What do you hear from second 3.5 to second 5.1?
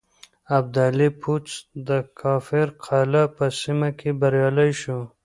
سيمه کې بريالی شو.